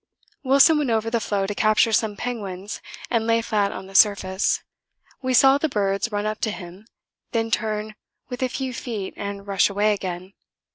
[0.43, 4.63] Wilson went over the floe to capture some penguins and lay flat on the surface.
[5.21, 6.87] We saw the birds run up to him,
[7.33, 7.93] then turn
[8.27, 10.33] within a few feet and rush away again.